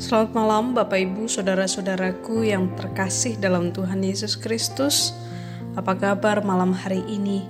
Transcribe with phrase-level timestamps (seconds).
[0.00, 5.12] Selamat malam Bapak Ibu Saudara-saudaraku yang terkasih dalam Tuhan Yesus Kristus.
[5.76, 7.44] Apa kabar malam hari ini?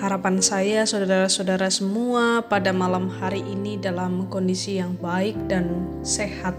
[0.00, 6.56] Harapan saya saudara-saudara semua pada malam hari ini dalam kondisi yang baik dan sehat.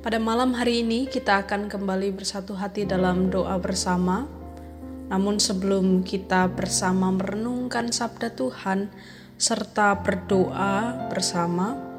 [0.00, 4.24] Pada malam hari ini kita akan kembali bersatu hati dalam doa bersama.
[5.12, 8.88] Namun sebelum kita bersama merenungkan sabda Tuhan
[9.36, 11.89] serta berdoa bersama,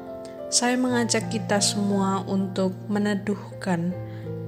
[0.52, 3.96] saya mengajak kita semua untuk meneduhkan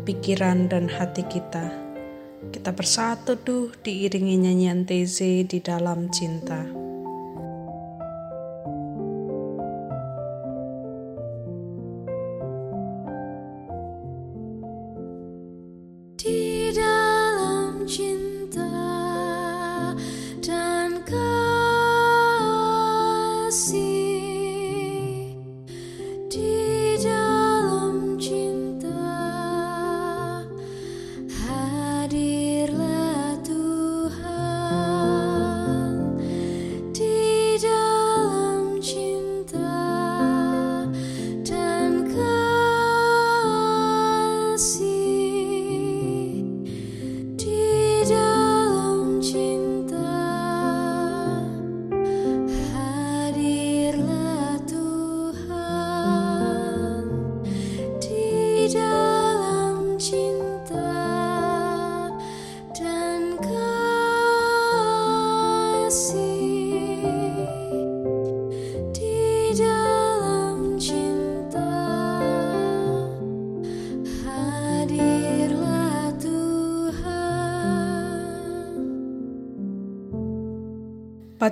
[0.05, 1.73] pikiran dan hati kita.
[2.53, 6.84] Kita bersatu tuh diiringi nyanyian Teze di dalam cinta.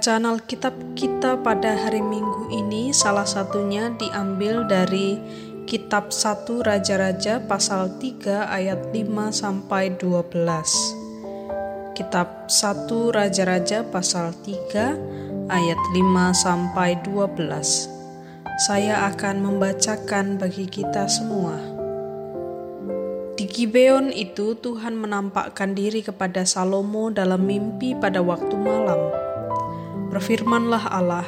[0.03, 5.14] Bacaan Alkitab kita pada hari Minggu ini salah satunya diambil dari
[5.62, 8.98] kitab 1 Raja-raja pasal 3 ayat 5
[9.30, 10.42] sampai 12.
[11.95, 14.98] Kitab 1 Raja-raja pasal 3
[15.46, 17.86] ayat 5 sampai 12.
[18.58, 21.62] Saya akan membacakan bagi kita semua.
[23.39, 29.22] Di Gibeon itu Tuhan menampakkan diri kepada Salomo dalam mimpi pada waktu malam
[30.12, 31.24] Berfirmanlah Allah,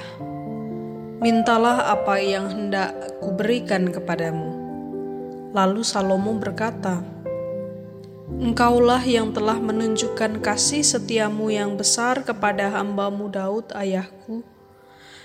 [1.25, 4.53] mintalah apa yang hendak kuberikan kepadamu.
[5.57, 7.01] Lalu Salomo berkata,
[8.29, 14.45] Engkaulah yang telah menunjukkan kasih setiamu yang besar kepada hambamu Daud ayahku,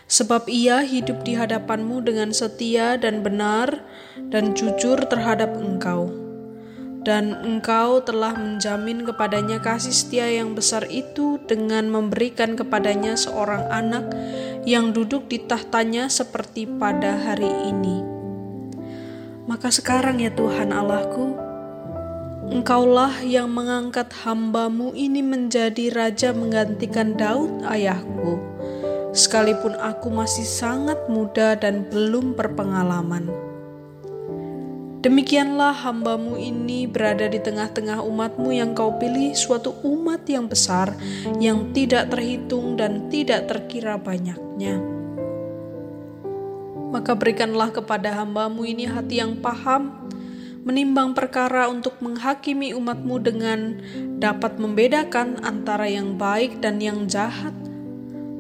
[0.07, 3.83] sebab ia hidup di hadapanmu dengan setia dan benar
[4.31, 6.18] dan jujur terhadap engkau
[7.09, 14.13] dan engkau telah menjamin kepadanya kasih setia yang besar itu dengan memberikan kepadanya seorang anak
[14.61, 18.05] yang duduk di tahtanya seperti pada hari ini.
[19.49, 21.33] Maka sekarang ya Tuhan Allahku,
[22.53, 28.37] Engkaulah yang mengangkat hambamu ini menjadi raja menggantikan Daud ayahku,
[29.17, 33.48] sekalipun aku masih sangat muda dan belum berpengalaman.
[34.99, 40.91] Demikianlah hambamu ini berada di tengah-tengah umatmu yang kau pilih suatu umat yang besar
[41.39, 44.75] yang tidak terhitung dan tidak terkira banyaknya.
[46.91, 50.11] Maka berikanlah kepada hambamu ini hati yang paham,
[50.67, 53.79] menimbang perkara untuk menghakimi umatmu dengan
[54.19, 57.55] dapat membedakan antara yang baik dan yang jahat.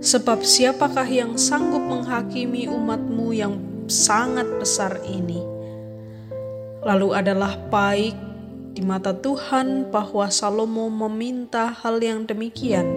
[0.03, 3.55] Sebab siapakah yang sanggup menghakimi umatmu yang
[3.87, 5.48] sangat besar ini?'
[6.79, 8.15] Lalu adalah baik
[8.71, 12.87] di mata Tuhan bahwa Salomo meminta hal yang demikian.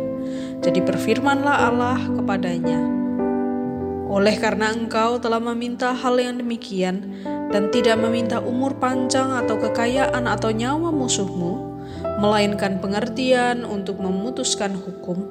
[0.62, 2.78] Jadi berfirmanlah Allah kepadanya,
[4.06, 10.30] oleh karena engkau telah meminta hal yang demikian dan tidak meminta umur panjang atau kekayaan
[10.30, 11.82] atau nyawa musuhmu,
[12.22, 15.26] melainkan pengertian untuk memutuskan hukum,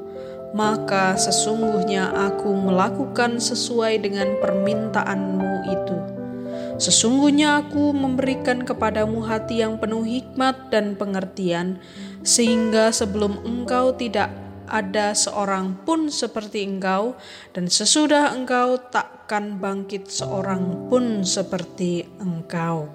[0.51, 6.20] maka sesungguhnya aku melakukan sesuai dengan permintaanmu itu.
[6.81, 11.77] Sesungguhnya aku memberikan kepadamu hati yang penuh hikmat dan pengertian,
[12.25, 14.33] sehingga sebelum engkau tidak
[14.65, 17.13] ada seorang pun seperti engkau,
[17.53, 22.89] dan sesudah engkau takkan bangkit seorang pun seperti engkau.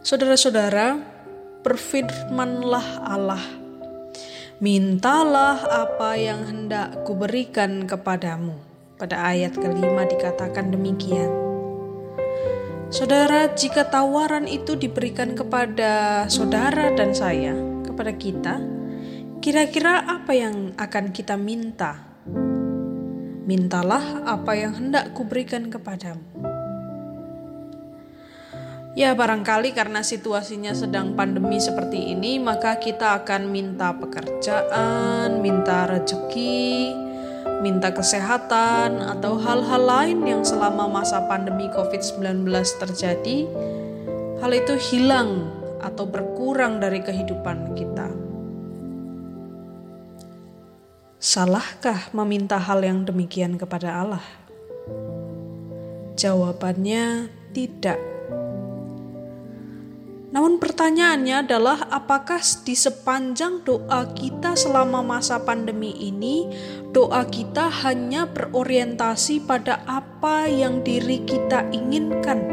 [0.00, 1.04] Saudara-saudara,
[1.60, 3.44] berfirmanlah Allah,
[4.56, 8.72] mintalah apa yang hendak kuberikan kepadamu
[9.04, 11.28] pada ayat kelima dikatakan demikian.
[12.88, 17.52] Saudara, jika tawaran itu diberikan kepada saudara dan saya,
[17.84, 18.64] kepada kita,
[19.44, 22.14] kira-kira apa yang akan kita minta?
[23.44, 26.24] mintalah apa yang hendak kuberikan kepadamu.
[28.94, 37.03] Ya, barangkali karena situasinya sedang pandemi seperti ini, maka kita akan minta pekerjaan, minta rezeki,
[37.64, 42.44] minta kesehatan, atau hal-hal lain yang selama masa pandemi COVID-19
[42.76, 43.48] terjadi.
[44.44, 45.48] Hal itu hilang
[45.80, 48.12] atau berkurang dari kehidupan kita.
[51.16, 54.24] Salahkah meminta hal yang demikian kepada Allah?
[56.20, 58.13] Jawabannya tidak
[60.34, 66.50] namun pertanyaannya adalah apakah di sepanjang doa kita selama masa pandemi ini
[66.90, 72.50] doa kita hanya berorientasi pada apa yang diri kita inginkan?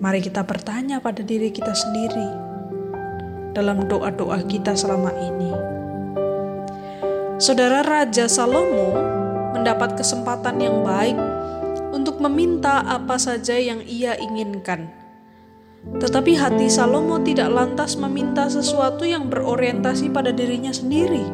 [0.00, 2.28] Mari kita bertanya pada diri kita sendiri
[3.52, 5.52] dalam doa-doa kita selama ini.
[7.36, 8.96] Saudara Raja Salomo
[9.52, 11.33] mendapat kesempatan yang baik
[12.04, 14.92] untuk meminta apa saja yang ia inginkan.
[16.04, 21.24] Tetapi hati Salomo tidak lantas meminta sesuatu yang berorientasi pada dirinya sendiri.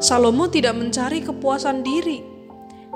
[0.00, 2.24] Salomo tidak mencari kepuasan diri.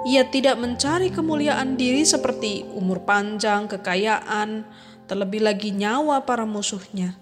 [0.08, 4.64] Ia tidak mencari kemuliaan diri seperti umur panjang, kekayaan,
[5.04, 7.20] terlebih lagi nyawa para musuhnya.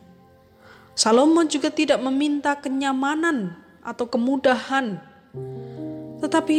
[0.95, 5.03] Salomo juga tidak meminta kenyamanan atau kemudahan,
[6.23, 6.59] tetapi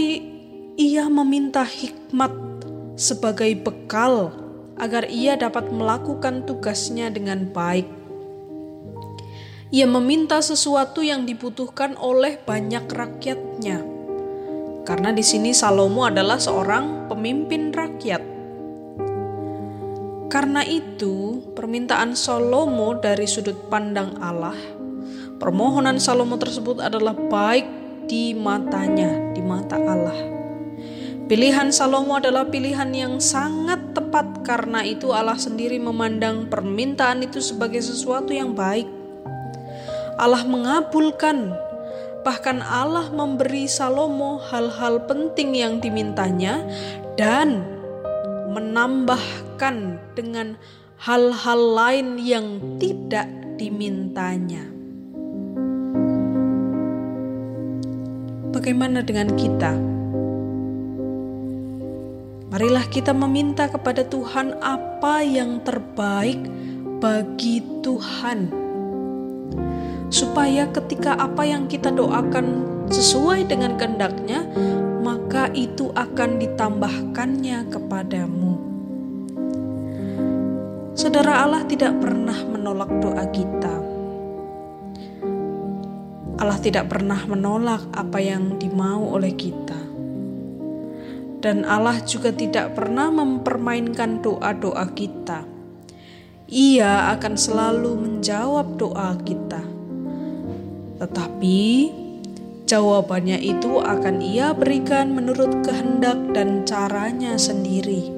[0.75, 2.54] ia meminta hikmat
[2.95, 4.31] sebagai bekal
[4.75, 7.87] agar ia dapat melakukan tugasnya dengan baik.
[9.71, 13.83] Ia meminta sesuatu yang dibutuhkan oleh banyak rakyatnya,
[14.87, 18.23] karena di sini Salomo adalah seorang pemimpin rakyat.
[20.31, 24.55] Karena itu, permintaan Salomo dari sudut pandang Allah,
[25.39, 27.67] permohonan Salomo tersebut adalah baik
[28.07, 30.34] di matanya, di mata Allah.
[31.25, 37.81] Pilihan Salomo adalah pilihan yang sangat tepat karena itu Allah sendiri memandang permintaan itu sebagai
[37.81, 38.85] sesuatu yang baik.
[40.21, 41.49] Allah mengabulkan,
[42.21, 46.61] bahkan Allah memberi Salomo hal-hal penting yang dimintanya
[47.17, 47.65] dan
[48.53, 50.61] menambahkan dengan
[51.01, 53.25] hal-hal lain yang tidak
[53.57, 54.61] dimintanya.
[58.53, 59.94] Bagaimana dengan kita?
[62.45, 66.37] Marilah kita meminta kepada Tuhan apa yang terbaik
[67.01, 68.53] bagi Tuhan,
[70.13, 72.61] supaya ketika apa yang kita doakan
[72.93, 74.45] sesuai dengan kehendaknya,
[75.01, 78.53] maka itu akan ditambahkannya kepadamu.
[80.93, 83.73] Saudara Allah tidak pernah menolak doa kita.
[86.37, 89.84] Allah tidak pernah menolak apa yang dimau oleh kita
[91.39, 95.47] dan Allah juga tidak pernah mempermainkan doa-doa kita.
[96.45, 99.65] Ia akan selalu menjawab doa kita,
[101.01, 101.89] tetapi
[102.69, 108.13] jawabannya itu akan Ia berikan menurut kehendak dan caranya sendiri.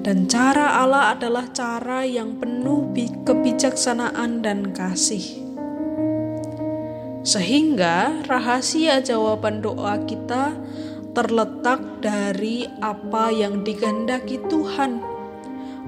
[0.00, 2.94] Dan cara Allah adalah cara yang penuh
[3.26, 5.46] kebijaksanaan dan kasih
[7.26, 10.54] sehingga rahasia jawaban doa kita
[11.16, 15.00] terletak dari apa yang dikehendaki Tuhan,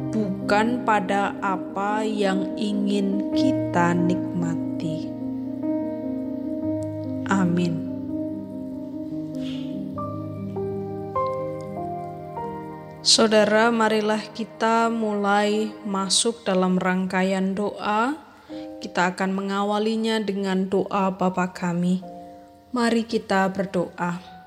[0.08, 5.12] bukan pada apa yang ingin kita nikmati.
[7.28, 7.76] Amin.
[13.04, 18.16] Saudara, marilah kita mulai masuk dalam rangkaian doa.
[18.80, 22.00] Kita akan mengawalinya dengan doa Bapa kami.
[22.72, 24.37] Mari kita berdoa.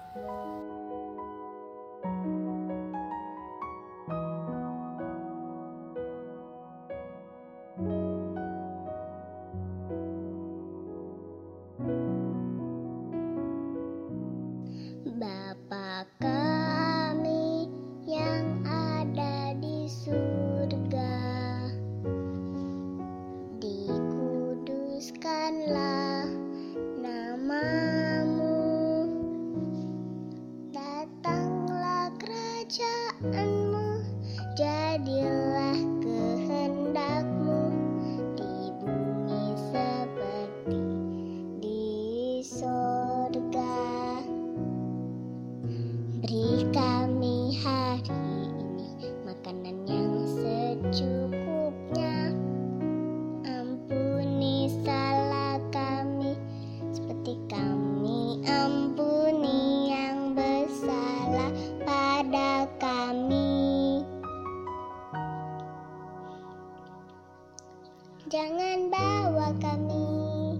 [68.30, 70.54] Jangan bawa kami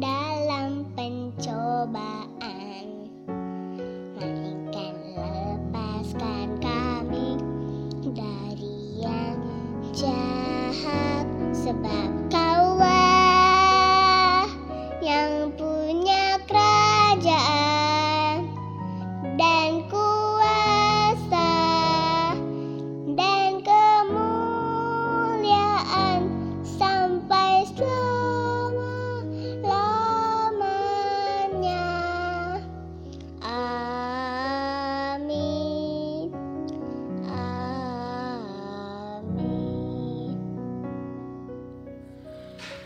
[0.00, 2.23] dalam pencobaan,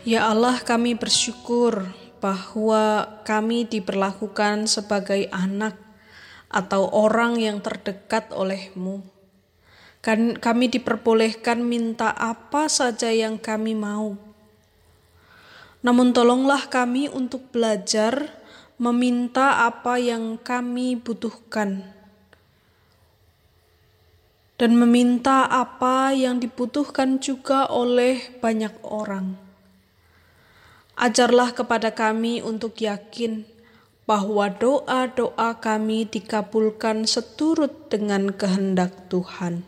[0.09, 1.85] Ya Allah, kami bersyukur
[2.17, 5.77] bahwa kami diperlakukan sebagai anak
[6.49, 9.05] atau orang yang terdekat olehmu.
[10.01, 14.17] Kan kami diperbolehkan minta apa saja yang kami mau.
[15.85, 18.33] Namun tolonglah kami untuk belajar
[18.81, 21.85] meminta apa yang kami butuhkan
[24.57, 29.48] dan meminta apa yang dibutuhkan juga oleh banyak orang.
[30.99, 33.47] Ajarlah kepada kami untuk yakin
[34.03, 39.63] bahwa doa-doa kami dikabulkan seturut dengan kehendak Tuhan.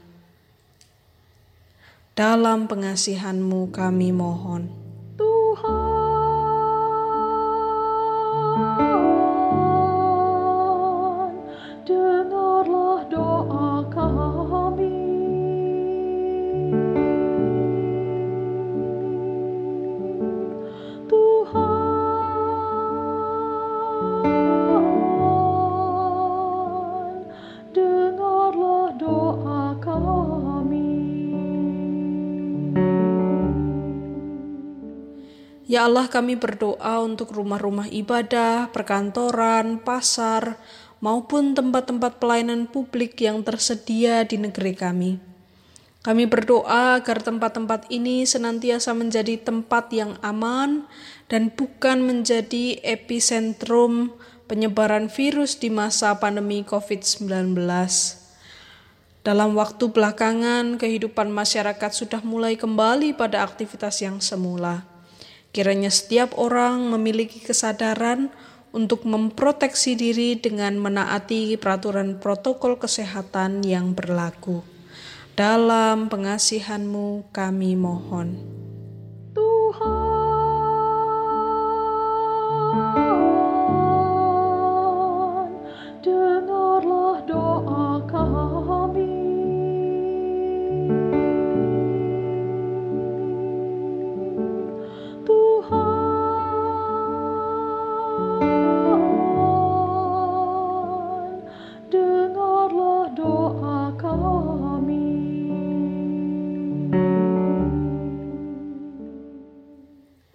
[2.19, 4.67] Dalam pengasihanmu kami mohon.
[5.15, 5.71] Tuhan,
[35.71, 40.59] Ya Allah, kami berdoa untuk rumah-rumah ibadah, perkantoran, pasar,
[40.99, 45.11] maupun tempat-tempat pelayanan publik yang tersedia di negeri kami.
[46.03, 50.91] Kami berdoa agar tempat-tempat ini senantiasa menjadi tempat yang aman
[51.31, 54.11] dan bukan menjadi epicentrum
[54.51, 57.55] penyebaran virus di masa pandemi COVID-19.
[59.23, 64.90] Dalam waktu belakangan, kehidupan masyarakat sudah mulai kembali pada aktivitas yang semula.
[65.51, 68.31] Kiranya setiap orang memiliki kesadaran
[68.71, 74.63] untuk memproteksi diri dengan menaati peraturan protokol kesehatan yang berlaku.
[75.35, 78.39] Dalam pengasihanmu kami mohon.
[79.35, 80.10] Tuhan,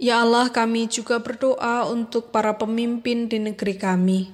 [0.06, 4.30] Ya Allah, kami juga berdoa untuk para pemimpin di negeri kami.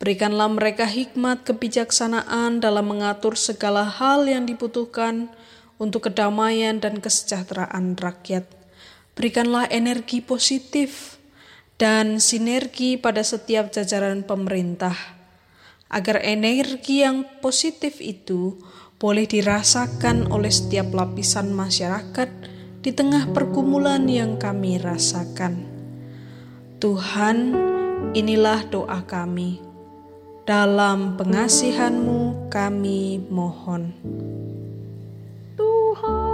[0.00, 5.28] Berikanlah mereka hikmat kebijaksanaan dalam mengatur segala hal yang dibutuhkan
[5.76, 8.48] untuk kedamaian dan kesejahteraan rakyat.
[9.12, 11.20] Berikanlah energi positif
[11.76, 14.96] dan sinergi pada setiap jajaran pemerintah,
[15.92, 18.56] agar energi yang positif itu
[18.96, 22.51] boleh dirasakan oleh setiap lapisan masyarakat
[22.82, 25.62] di tengah pergumulan yang kami rasakan.
[26.82, 27.54] Tuhan,
[28.10, 29.62] inilah doa kami.
[30.42, 33.94] Dalam pengasihanmu kami mohon.
[35.54, 36.31] Tuhan,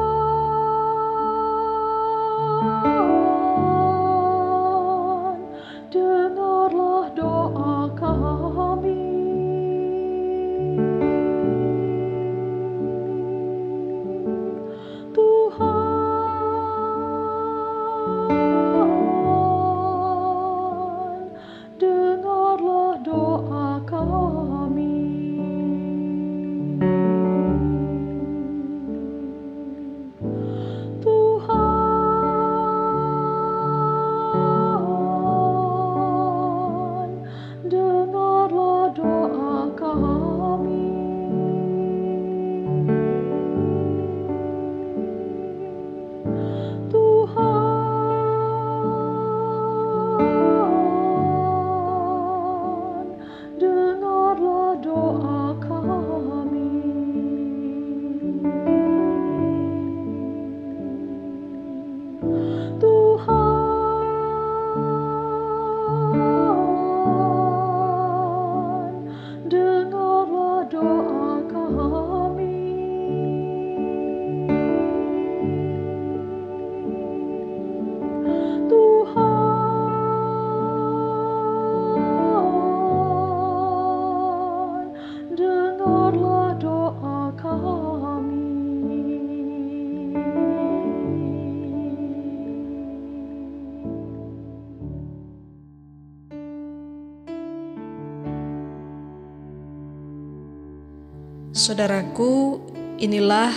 [101.59, 102.63] Saudaraku,
[103.03, 103.51] inilah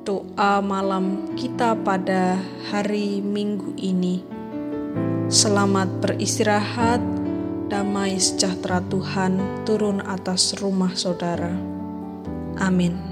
[0.00, 2.40] doa malam kita pada
[2.72, 4.24] hari Minggu ini.
[5.28, 7.04] Selamat beristirahat,
[7.68, 9.36] damai sejahtera Tuhan
[9.68, 11.52] turun atas rumah saudara.
[12.56, 13.11] Amin.